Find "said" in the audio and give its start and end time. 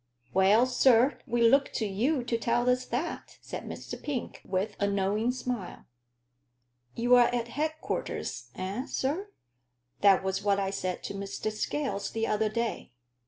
3.39-3.65, 10.71-11.03